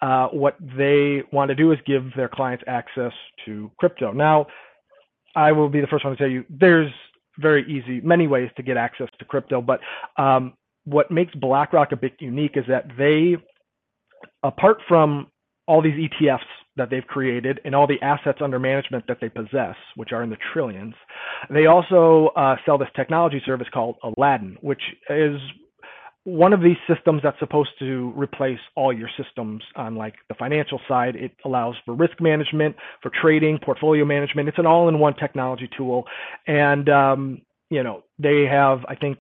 Uh, 0.00 0.28
what 0.28 0.56
they 0.60 1.20
want 1.32 1.48
to 1.48 1.56
do 1.56 1.72
is 1.72 1.78
give 1.84 2.04
their 2.14 2.28
clients 2.28 2.62
access 2.68 3.10
to 3.44 3.72
crypto. 3.76 4.12
Now, 4.12 4.46
I 5.34 5.50
will 5.50 5.68
be 5.68 5.80
the 5.80 5.88
first 5.88 6.04
one 6.04 6.12
to 6.12 6.16
tell 6.16 6.30
you 6.30 6.44
there's 6.48 6.92
very 7.40 7.64
easy, 7.68 8.00
many 8.02 8.28
ways 8.28 8.50
to 8.56 8.62
get 8.62 8.76
access 8.76 9.08
to 9.18 9.24
crypto, 9.24 9.60
but 9.60 9.80
um, 10.16 10.52
what 10.84 11.10
makes 11.10 11.34
BlackRock 11.34 11.90
a 11.90 11.96
bit 11.96 12.12
unique 12.20 12.56
is 12.56 12.64
that 12.68 12.86
they, 12.96 13.36
apart 14.44 14.76
from 14.86 15.26
all 15.66 15.82
these 15.82 16.08
ETFs 16.08 16.38
that 16.76 16.88
they've 16.88 17.06
created 17.08 17.58
and 17.64 17.74
all 17.74 17.88
the 17.88 18.00
assets 18.00 18.38
under 18.40 18.60
management 18.60 19.04
that 19.08 19.18
they 19.20 19.28
possess, 19.28 19.74
which 19.96 20.12
are 20.12 20.22
in 20.22 20.30
the 20.30 20.38
trillions. 20.52 20.94
They 21.50 21.66
also 21.66 22.30
uh, 22.36 22.56
sell 22.64 22.78
this 22.78 22.88
technology 22.96 23.42
service 23.44 23.68
called 23.72 23.96
Aladdin, 24.02 24.56
which 24.60 24.82
is 25.10 25.38
one 26.24 26.54
of 26.54 26.62
these 26.62 26.76
systems 26.88 27.20
that's 27.22 27.38
supposed 27.38 27.70
to 27.78 28.12
replace 28.16 28.58
all 28.76 28.92
your 28.92 29.10
systems 29.22 29.62
on 29.76 29.94
like 29.94 30.14
the 30.28 30.34
financial 30.34 30.80
side. 30.88 31.16
It 31.16 31.32
allows 31.44 31.74
for 31.84 31.94
risk 31.94 32.20
management, 32.20 32.76
for 33.02 33.10
trading, 33.20 33.58
portfolio 33.62 34.04
management. 34.04 34.48
It's 34.48 34.58
an 34.58 34.66
all-in-one 34.66 35.14
technology 35.14 35.68
tool, 35.76 36.04
and 36.46 36.88
um, 36.88 37.42
you 37.68 37.82
know 37.82 38.04
they 38.18 38.44
have 38.50 38.80
I 38.88 38.94
think 38.94 39.18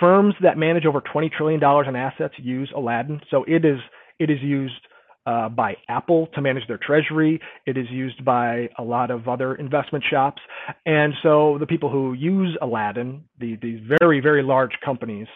firms 0.00 0.34
that 0.42 0.56
manage 0.56 0.86
over 0.86 1.00
20 1.00 1.30
trillion 1.36 1.60
dollars 1.60 1.86
in 1.88 1.96
assets 1.96 2.34
use 2.38 2.72
Aladdin. 2.76 3.20
So 3.30 3.44
it 3.44 3.64
is 3.64 3.78
it 4.20 4.30
is 4.30 4.38
used 4.40 4.80
uh, 5.26 5.48
by 5.48 5.76
Apple 5.88 6.28
to 6.34 6.40
manage 6.40 6.66
their 6.68 6.78
treasury. 6.78 7.40
It 7.66 7.76
is 7.76 7.86
used 7.90 8.24
by 8.24 8.68
a 8.78 8.82
lot 8.82 9.10
of 9.10 9.28
other 9.28 9.54
investment 9.56 10.04
shops. 10.08 10.40
And 10.86 11.12
so 11.22 11.58
the 11.60 11.66
people 11.66 11.90
who 11.90 12.14
use 12.14 12.56
Aladdin, 12.62 13.24
the, 13.38 13.56
these 13.60 13.80
very, 14.00 14.20
very 14.20 14.42
large 14.42 14.72
companies, 14.84 15.26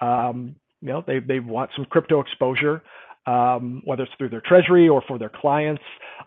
um, 0.00 0.56
you 0.80 0.88
know, 0.88 1.04
they, 1.06 1.20
they 1.20 1.40
want 1.40 1.70
some 1.76 1.84
crypto 1.84 2.20
exposure, 2.20 2.82
um, 3.26 3.82
whether 3.84 4.02
it's 4.02 4.12
through 4.18 4.30
their 4.30 4.40
treasury 4.40 4.88
or 4.88 5.02
for 5.06 5.18
their 5.18 5.30
clients, 5.30 5.82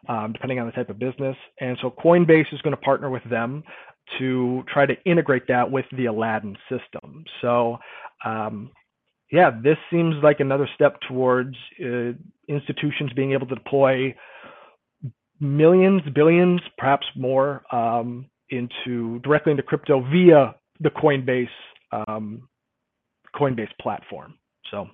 um, 0.07 0.31
depending 0.31 0.59
on 0.59 0.65
the 0.65 0.71
type 0.71 0.89
of 0.89 0.99
business. 0.99 1.35
And 1.59 1.77
so 1.81 1.91
Coinbase 1.91 2.53
is 2.53 2.61
going 2.61 2.75
to 2.75 2.81
partner 2.81 3.09
with 3.09 3.23
them 3.29 3.63
to 4.19 4.63
try 4.71 4.85
to 4.85 4.93
integrate 5.05 5.47
that 5.47 5.69
with 5.69 5.85
the 5.97 6.05
Aladdin 6.05 6.55
system. 6.69 7.25
So 7.41 7.77
um, 8.23 8.71
yeah, 9.31 9.51
this 9.63 9.77
seems 9.91 10.15
like 10.23 10.39
another 10.39 10.69
step 10.75 10.97
towards 11.07 11.55
uh, 11.83 12.11
institutions 12.47 13.11
being 13.13 13.33
able 13.33 13.47
to 13.47 13.55
deploy 13.55 14.15
millions, 15.39 16.01
billions, 16.13 16.61
perhaps 16.77 17.05
more 17.15 17.63
um, 17.73 18.29
into 18.49 19.19
directly 19.19 19.51
into 19.51 19.63
crypto 19.63 20.01
via 20.11 20.55
the 20.79 20.89
Coinbase 20.89 21.47
um, 21.91 22.47
Coinbase 23.35 23.71
platform. 23.81 24.35
So, 24.71 24.87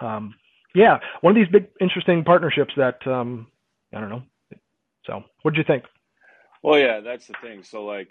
um, 0.00 0.34
yeah, 0.74 0.98
one 1.20 1.30
of 1.30 1.36
these 1.36 1.50
big 1.52 1.68
interesting 1.80 2.24
partnerships 2.24 2.72
that 2.76 3.06
um, 3.06 3.46
I 3.94 4.00
don't 4.00 4.10
know. 4.10 4.22
So, 5.06 5.22
what 5.42 5.54
did 5.54 5.58
you 5.58 5.64
think? 5.64 5.84
Well, 6.62 6.78
yeah, 6.78 7.00
that's 7.00 7.26
the 7.26 7.34
thing. 7.42 7.62
So, 7.62 7.84
like, 7.84 8.10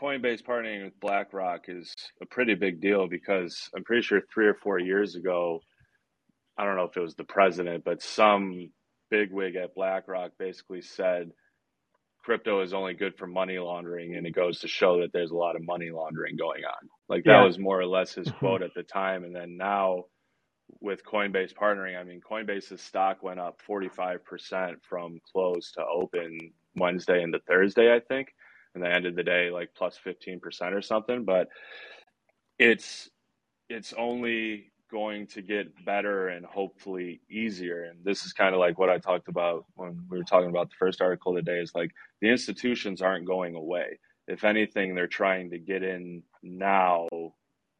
Coinbase 0.00 0.42
partnering 0.42 0.84
with 0.84 0.98
BlackRock 1.00 1.66
is 1.68 1.94
a 2.22 2.26
pretty 2.26 2.54
big 2.54 2.80
deal 2.80 3.06
because 3.06 3.68
I'm 3.76 3.84
pretty 3.84 4.02
sure 4.02 4.22
three 4.32 4.46
or 4.46 4.54
four 4.54 4.78
years 4.78 5.14
ago, 5.14 5.60
I 6.56 6.64
don't 6.64 6.76
know 6.76 6.84
if 6.84 6.96
it 6.96 7.00
was 7.00 7.14
the 7.14 7.24
president, 7.24 7.84
but 7.84 8.02
some 8.02 8.70
bigwig 9.10 9.56
at 9.56 9.74
BlackRock 9.74 10.32
basically 10.38 10.80
said 10.80 11.30
crypto 12.24 12.62
is 12.62 12.72
only 12.72 12.94
good 12.94 13.16
for 13.18 13.26
money 13.26 13.58
laundering, 13.58 14.14
and 14.16 14.26
it 14.26 14.34
goes 14.34 14.60
to 14.60 14.68
show 14.68 15.00
that 15.00 15.12
there's 15.12 15.32
a 15.32 15.36
lot 15.36 15.56
of 15.56 15.64
money 15.64 15.90
laundering 15.90 16.36
going 16.36 16.64
on. 16.64 16.88
Like 17.08 17.24
that 17.24 17.40
yeah. 17.40 17.44
was 17.44 17.58
more 17.58 17.78
or 17.78 17.86
less 17.86 18.14
his 18.14 18.28
mm-hmm. 18.28 18.38
quote 18.38 18.62
at 18.62 18.74
the 18.74 18.82
time, 18.82 19.24
and 19.24 19.34
then 19.34 19.56
now 19.56 20.04
with 20.80 21.04
Coinbase 21.04 21.52
partnering, 21.52 21.98
I 21.98 22.04
mean 22.04 22.20
Coinbase's 22.20 22.80
stock 22.80 23.22
went 23.22 23.40
up 23.40 23.60
45% 23.68 24.76
from 24.88 25.18
close 25.30 25.72
to 25.72 25.84
open 25.84 26.38
Wednesday 26.76 27.22
into 27.22 27.40
Thursday, 27.46 27.92
I 27.94 28.00
think 28.00 28.28
and 28.74 28.82
they 28.84 28.88
ended 28.88 29.16
the 29.16 29.22
day 29.22 29.50
like 29.50 29.70
plus 29.76 29.98
15% 30.04 30.40
or 30.72 30.82
something 30.82 31.24
but 31.24 31.48
it's 32.58 33.08
it's 33.68 33.94
only 33.96 34.70
going 34.90 35.26
to 35.28 35.42
get 35.42 35.84
better 35.84 36.28
and 36.28 36.44
hopefully 36.44 37.20
easier. 37.30 37.84
And 37.84 38.04
this 38.04 38.24
is 38.24 38.32
kind 38.32 38.54
of 38.54 38.60
like 38.60 38.78
what 38.78 38.90
i 38.90 38.98
talked 38.98 39.28
about 39.28 39.64
when 39.74 40.04
we 40.10 40.18
were 40.18 40.24
talking 40.24 40.50
about 40.50 40.68
the 40.68 40.76
first 40.78 41.00
article 41.00 41.34
today 41.34 41.58
is 41.60 41.72
like 41.74 41.92
the 42.20 42.28
institutions 42.28 43.00
aren't 43.00 43.26
going 43.26 43.54
away. 43.54 43.98
If 44.26 44.44
anything 44.44 44.94
they're 44.94 45.06
trying 45.06 45.50
to 45.50 45.58
get 45.58 45.82
in 45.82 46.22
now 46.42 47.08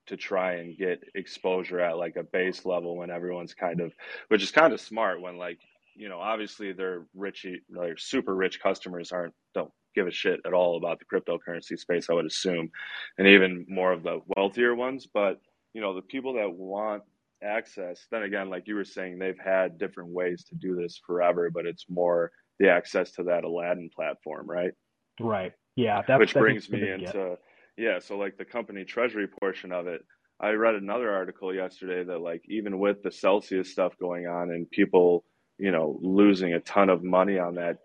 to 0.06 0.16
try 0.16 0.54
and 0.54 0.76
get 0.76 1.02
exposure 1.14 1.80
at 1.80 1.98
like 1.98 2.16
a 2.16 2.22
base 2.22 2.64
level 2.64 2.96
when 2.96 3.10
everyone's 3.10 3.54
kind 3.54 3.80
of 3.80 3.92
which 4.28 4.42
is 4.42 4.50
kind 4.50 4.72
of 4.72 4.80
smart 4.80 5.20
when 5.20 5.36
like 5.36 5.60
you 5.94 6.08
know 6.08 6.18
obviously 6.18 6.72
they're 6.72 7.06
rich 7.14 7.46
like 7.72 7.98
super 7.98 8.34
rich 8.34 8.60
customers 8.60 9.12
aren't 9.12 9.34
don't 9.54 9.70
give 9.94 10.06
a 10.06 10.10
shit 10.10 10.40
at 10.46 10.52
all 10.52 10.76
about 10.76 10.98
the 10.98 11.04
cryptocurrency 11.04 11.78
space, 11.78 12.08
I 12.10 12.14
would 12.14 12.26
assume, 12.26 12.70
and 13.18 13.26
even 13.26 13.66
more 13.68 13.92
of 13.92 14.02
the 14.02 14.20
wealthier 14.36 14.74
ones. 14.74 15.06
But 15.12 15.40
you 15.74 15.80
know, 15.80 15.94
the 15.94 16.02
people 16.02 16.34
that 16.34 16.52
want 16.52 17.02
access, 17.42 18.06
then 18.10 18.22
again, 18.22 18.50
like 18.50 18.66
you 18.66 18.74
were 18.74 18.84
saying, 18.84 19.18
they've 19.18 19.38
had 19.38 19.78
different 19.78 20.10
ways 20.10 20.44
to 20.44 20.54
do 20.54 20.76
this 20.76 21.00
forever, 21.06 21.50
but 21.50 21.66
it's 21.66 21.86
more 21.88 22.32
the 22.58 22.68
access 22.68 23.12
to 23.12 23.22
that 23.24 23.44
Aladdin 23.44 23.90
platform, 23.94 24.48
right? 24.48 24.72
Right. 25.18 25.52
Yeah. 25.76 26.02
That's, 26.06 26.20
Which 26.20 26.34
brings 26.34 26.70
me 26.70 26.90
into 26.90 27.38
yeah. 27.76 27.98
So 27.98 28.18
like 28.18 28.36
the 28.36 28.44
company 28.44 28.84
treasury 28.84 29.26
portion 29.26 29.72
of 29.72 29.86
it. 29.86 30.02
I 30.40 30.50
read 30.52 30.74
another 30.74 31.10
article 31.10 31.54
yesterday 31.54 32.02
that 32.04 32.20
like 32.20 32.42
even 32.48 32.78
with 32.78 33.02
the 33.02 33.10
Celsius 33.10 33.70
stuff 33.70 33.96
going 33.98 34.26
on 34.26 34.50
and 34.50 34.70
people, 34.70 35.24
you 35.58 35.70
know, 35.70 35.98
losing 36.02 36.54
a 36.54 36.60
ton 36.60 36.88
of 36.88 37.02
money 37.02 37.38
on 37.38 37.54
that 37.56 37.78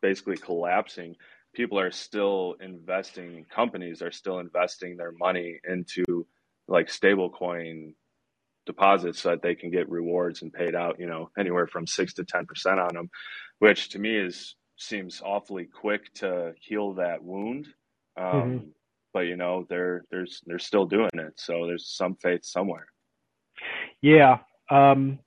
basically 0.00 0.36
collapsing, 0.36 1.14
people 1.54 1.78
are 1.78 1.90
still 1.90 2.56
investing 2.60 3.44
companies 3.54 4.02
are 4.02 4.12
still 4.12 4.38
investing 4.38 4.96
their 4.96 5.12
money 5.12 5.60
into 5.68 6.26
like 6.68 6.88
stable 6.88 7.30
coin 7.30 7.94
deposits 8.64 9.20
so 9.20 9.30
that 9.30 9.42
they 9.42 9.54
can 9.54 9.70
get 9.70 9.88
rewards 9.90 10.42
and 10.42 10.52
paid 10.52 10.74
out 10.74 10.98
you 10.98 11.06
know 11.06 11.30
anywhere 11.38 11.66
from 11.66 11.86
6 11.86 12.14
to 12.14 12.24
10% 12.24 12.78
on 12.78 12.94
them 12.94 13.10
which 13.58 13.90
to 13.90 13.98
me 13.98 14.16
is 14.16 14.54
seems 14.76 15.20
awfully 15.24 15.66
quick 15.66 16.12
to 16.14 16.52
heal 16.60 16.94
that 16.94 17.22
wound 17.22 17.66
um, 18.16 18.24
mm-hmm. 18.24 18.66
but 19.12 19.20
you 19.20 19.36
know 19.36 19.66
they're 19.68 20.04
there's 20.10 20.40
they're 20.46 20.58
still 20.58 20.86
doing 20.86 21.10
it 21.14 21.32
so 21.36 21.66
there's 21.66 21.88
some 21.88 22.14
faith 22.16 22.44
somewhere 22.44 22.86
yeah 24.00 24.38
um 24.70 25.18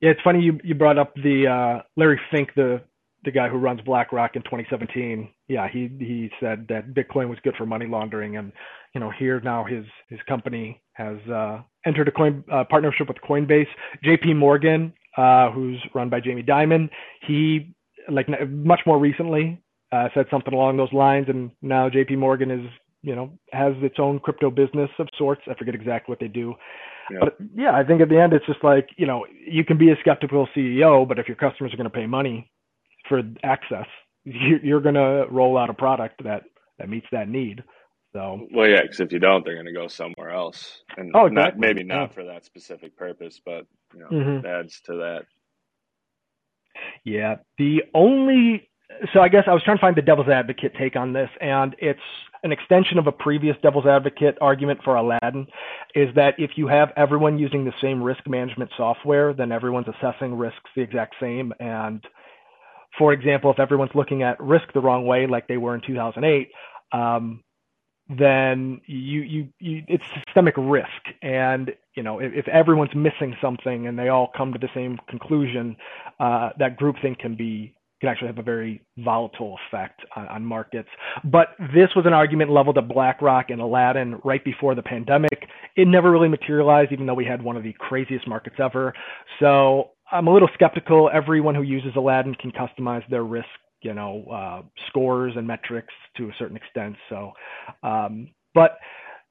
yeah 0.00 0.10
it's 0.10 0.20
funny 0.22 0.40
you 0.42 0.58
you 0.62 0.74
brought 0.74 0.98
up 0.98 1.14
the 1.16 1.46
uh 1.46 1.82
larry 1.96 2.20
fink 2.30 2.50
the 2.54 2.82
the 3.24 3.30
guy 3.30 3.48
who 3.48 3.56
runs 3.56 3.80
BlackRock 3.82 4.34
in 4.34 4.42
2017, 4.42 5.28
yeah, 5.48 5.68
he 5.68 5.90
he 5.98 6.30
said 6.40 6.66
that 6.68 6.94
Bitcoin 6.94 7.28
was 7.28 7.38
good 7.44 7.54
for 7.56 7.66
money 7.66 7.86
laundering, 7.86 8.36
and 8.36 8.52
you 8.94 9.00
know 9.00 9.10
here 9.16 9.40
now 9.40 9.64
his 9.64 9.84
his 10.08 10.18
company 10.28 10.80
has 10.94 11.16
uh, 11.32 11.60
entered 11.86 12.08
a 12.08 12.10
coin 12.10 12.44
uh, 12.52 12.64
partnership 12.68 13.08
with 13.08 13.18
Coinbase. 13.18 13.68
J.P. 14.02 14.34
Morgan, 14.34 14.92
uh, 15.16 15.50
who's 15.50 15.78
run 15.94 16.08
by 16.08 16.20
Jamie 16.20 16.42
Dimon, 16.42 16.88
he 17.26 17.74
like 18.10 18.26
much 18.50 18.80
more 18.86 18.98
recently 18.98 19.62
uh, 19.92 20.08
said 20.14 20.26
something 20.30 20.54
along 20.54 20.76
those 20.76 20.92
lines, 20.92 21.26
and 21.28 21.50
now 21.60 21.88
J.P. 21.88 22.16
Morgan 22.16 22.50
is 22.50 22.66
you 23.02 23.14
know 23.14 23.30
has 23.52 23.74
its 23.82 23.96
own 23.98 24.18
crypto 24.18 24.50
business 24.50 24.90
of 24.98 25.08
sorts. 25.16 25.42
I 25.48 25.54
forget 25.54 25.74
exactly 25.74 26.10
what 26.10 26.18
they 26.18 26.28
do. 26.28 26.54
Yeah. 27.10 27.18
But 27.20 27.36
yeah, 27.54 27.76
I 27.76 27.84
think 27.84 28.00
at 28.00 28.08
the 28.08 28.20
end 28.20 28.32
it's 28.32 28.46
just 28.46 28.64
like 28.64 28.88
you 28.96 29.06
know 29.06 29.26
you 29.46 29.64
can 29.64 29.78
be 29.78 29.90
a 29.90 29.96
skeptical 30.00 30.48
CEO, 30.56 31.06
but 31.06 31.20
if 31.20 31.28
your 31.28 31.36
customers 31.36 31.72
are 31.72 31.76
going 31.76 31.84
to 31.84 31.90
pay 31.90 32.06
money 32.06 32.50
for 33.12 33.22
access. 33.42 33.86
You're 34.24 34.80
going 34.80 34.94
to 34.94 35.26
roll 35.30 35.58
out 35.58 35.68
a 35.68 35.74
product 35.74 36.24
that 36.24 36.44
that 36.78 36.88
meets 36.88 37.06
that 37.12 37.28
need. 37.28 37.62
So 38.12 38.46
well, 38.54 38.68
yeah, 38.68 38.82
because 38.82 39.00
if 39.00 39.12
you 39.12 39.18
don't, 39.18 39.44
they're 39.44 39.54
going 39.54 39.66
to 39.66 39.72
go 39.72 39.88
somewhere 39.88 40.30
else, 40.30 40.82
and 40.96 41.12
oh, 41.14 41.26
exactly. 41.26 41.42
not 41.42 41.58
maybe 41.58 41.82
not 41.82 42.00
yeah. 42.00 42.06
for 42.08 42.24
that 42.24 42.44
specific 42.44 42.96
purpose, 42.96 43.40
but 43.44 43.66
you 43.94 44.00
know, 44.00 44.08
mm-hmm. 44.10 44.46
adds 44.46 44.80
to 44.86 44.96
that. 44.96 45.24
Yeah, 47.04 47.36
the 47.58 47.84
only 47.94 48.70
so 49.12 49.20
I 49.20 49.28
guess 49.28 49.44
I 49.46 49.54
was 49.54 49.62
trying 49.62 49.78
to 49.78 49.80
find 49.80 49.96
the 49.96 50.02
devil's 50.02 50.28
advocate 50.28 50.72
take 50.78 50.96
on 50.96 51.12
this, 51.12 51.30
and 51.40 51.74
it's 51.78 52.00
an 52.44 52.52
extension 52.52 52.98
of 52.98 53.06
a 53.06 53.12
previous 53.12 53.56
devil's 53.62 53.86
advocate 53.86 54.36
argument 54.40 54.80
for 54.84 54.96
Aladdin, 54.96 55.46
is 55.94 56.14
that 56.14 56.34
if 56.38 56.52
you 56.56 56.66
have 56.68 56.90
everyone 56.96 57.38
using 57.38 57.64
the 57.64 57.72
same 57.80 58.02
risk 58.02 58.26
management 58.26 58.70
software, 58.76 59.32
then 59.32 59.52
everyone's 59.52 59.86
assessing 59.88 60.36
risks 60.36 60.70
the 60.76 60.82
exact 60.82 61.14
same, 61.20 61.52
and 61.60 62.04
for 62.98 63.12
example, 63.12 63.50
if 63.50 63.58
everyone's 63.58 63.94
looking 63.94 64.22
at 64.22 64.40
risk 64.40 64.72
the 64.74 64.80
wrong 64.80 65.06
way, 65.06 65.26
like 65.26 65.48
they 65.48 65.56
were 65.56 65.74
in 65.74 65.80
2008, 65.86 66.50
um, 66.92 67.42
then 68.08 68.80
you, 68.86 69.22
you, 69.22 69.48
you, 69.58 69.82
it's 69.88 70.04
systemic 70.14 70.54
risk. 70.58 70.88
And, 71.22 71.72
you 71.94 72.02
know, 72.02 72.18
if, 72.18 72.32
if, 72.34 72.48
everyone's 72.48 72.94
missing 72.94 73.34
something 73.40 73.86
and 73.86 73.98
they 73.98 74.08
all 74.08 74.30
come 74.36 74.52
to 74.52 74.58
the 74.58 74.68
same 74.74 74.98
conclusion, 75.08 75.76
uh, 76.20 76.50
that 76.58 76.78
groupthink 76.78 77.18
can 77.18 77.36
be, 77.36 77.74
can 78.00 78.10
actually 78.10 78.26
have 78.26 78.38
a 78.38 78.42
very 78.42 78.82
volatile 78.98 79.56
effect 79.68 80.00
on, 80.16 80.28
on 80.28 80.44
markets. 80.44 80.88
But 81.24 81.50
this 81.74 81.88
was 81.94 82.04
an 82.04 82.12
argument 82.12 82.50
leveled 82.50 82.76
at 82.76 82.88
BlackRock 82.88 83.50
and 83.50 83.60
Aladdin 83.60 84.20
right 84.24 84.44
before 84.44 84.74
the 84.74 84.82
pandemic. 84.82 85.48
It 85.76 85.88
never 85.88 86.10
really 86.10 86.28
materialized, 86.28 86.92
even 86.92 87.06
though 87.06 87.14
we 87.14 87.24
had 87.24 87.40
one 87.40 87.56
of 87.56 87.62
the 87.62 87.72
craziest 87.78 88.28
markets 88.28 88.56
ever. 88.58 88.92
So 89.40 89.92
I'm 90.12 90.26
a 90.26 90.32
little 90.32 90.48
skeptical. 90.54 91.10
Everyone 91.12 91.54
who 91.54 91.62
uses 91.62 91.92
Aladdin 91.96 92.34
can 92.34 92.52
customize 92.52 93.08
their 93.08 93.24
risk, 93.24 93.48
you 93.82 93.94
know, 93.94 94.24
uh, 94.30 94.62
scores 94.88 95.32
and 95.36 95.46
metrics 95.46 95.94
to 96.16 96.24
a 96.28 96.32
certain 96.38 96.56
extent. 96.56 96.96
So, 97.08 97.32
um, 97.82 98.28
but 98.54 98.78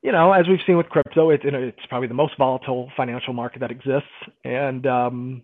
you 0.01 0.11
know, 0.11 0.31
as 0.33 0.47
we've 0.47 0.59
seen 0.65 0.77
with 0.77 0.89
crypto, 0.89 1.29
it, 1.29 1.41
it's 1.43 1.85
probably 1.87 2.07
the 2.07 2.15
most 2.15 2.33
volatile 2.37 2.89
financial 2.97 3.33
market 3.33 3.59
that 3.59 3.69
exists, 3.69 4.09
and 4.43 4.85
um, 4.87 5.43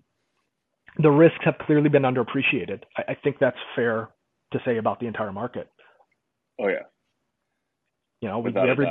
the 0.98 1.12
risks 1.12 1.46
have 1.46 1.60
clearly 1.60 1.90
been 1.90 2.02
underappreciated. 2.02 2.82
I, 2.98 3.12
I 3.12 3.18
think 3.24 3.38
that's 3.40 3.58
fair 3.76 4.10
to 4.54 4.60
say 4.66 4.78
about 4.78 5.00
the 5.00 5.06
entire 5.06 5.32
market. 5.32 5.70
Oh 6.60 6.68
yeah. 6.68 6.84
You 8.22 8.30
know, 8.30 8.44
every, 8.72 8.88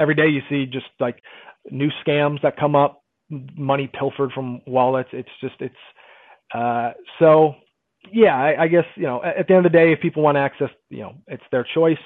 every 0.00 0.14
day 0.16 0.26
you 0.26 0.40
see 0.48 0.66
just 0.66 0.86
like 0.98 1.22
new 1.70 1.90
scams 2.04 2.42
that 2.42 2.56
come 2.56 2.74
up, 2.74 3.03
money 3.30 3.90
pilfered 3.98 4.32
from 4.32 4.60
wallets. 4.66 5.10
It's 5.12 5.28
just 5.40 5.54
it's 5.60 5.74
uh, 6.54 6.92
so 7.18 7.54
yeah. 8.12 8.36
I, 8.36 8.64
I 8.64 8.68
guess 8.68 8.84
you 8.96 9.04
know 9.04 9.22
at 9.22 9.48
the 9.48 9.54
end 9.54 9.66
of 9.66 9.72
the 9.72 9.78
day, 9.78 9.92
if 9.92 10.00
people 10.00 10.22
want 10.22 10.36
access, 10.36 10.70
you 10.90 11.02
know, 11.02 11.14
it's 11.26 11.42
their 11.50 11.66
choice. 11.74 11.98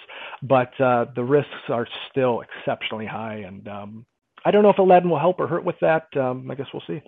But 0.43 0.79
uh, 0.81 1.07
the 1.15 1.25
risks 1.25 1.69
are 1.69 1.87
still 2.11 2.43
exceptionally 2.43 3.07
high, 3.07 3.45
and 3.47 3.67
um, 3.69 4.07
I 4.45 4.51
don't 4.51 4.63
know 4.63 4.71
if 4.71 4.79
Aladdin 4.79 5.11
will 5.11 5.19
help 5.19 5.41
or 5.41 5.47
hurt 5.47 5.65
with 5.65 5.77
that. 5.81 6.07
Um, 6.17 6.51
I 6.51 6.55
guess 6.55 6.69
we'll 6.73 6.83
see. 6.87 7.03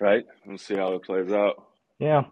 Right. 0.00 0.24
We'll 0.46 0.58
see 0.58 0.74
how 0.74 0.94
it 0.94 1.02
plays 1.02 1.32
out. 1.32 1.62
Yeah. 1.98 2.22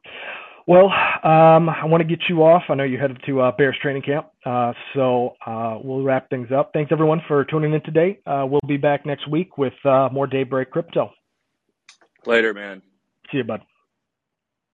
Well, 0.66 0.86
um, 0.86 1.68
I 1.68 1.84
want 1.84 2.00
to 2.00 2.08
get 2.08 2.24
you 2.28 2.42
off. 2.42 2.62
I 2.70 2.74
know 2.74 2.84
you're 2.84 3.00
headed 3.00 3.20
to 3.26 3.40
uh, 3.42 3.52
Bears 3.52 3.76
training 3.82 4.02
camp, 4.02 4.28
uh, 4.46 4.72
so 4.94 5.34
uh, 5.46 5.78
we'll 5.82 6.02
wrap 6.02 6.30
things 6.30 6.48
up. 6.50 6.70
Thanks 6.72 6.90
everyone 6.90 7.20
for 7.28 7.44
tuning 7.44 7.74
in 7.74 7.82
today. 7.82 8.18
Uh, 8.26 8.46
we'll 8.48 8.60
be 8.66 8.78
back 8.78 9.04
next 9.04 9.28
week 9.28 9.58
with 9.58 9.74
uh, 9.84 10.08
more 10.10 10.26
Daybreak 10.26 10.70
Crypto. 10.70 11.10
Later, 12.24 12.54
man. 12.54 12.80
See 13.30 13.38
you, 13.38 13.44
bud. 13.44 13.60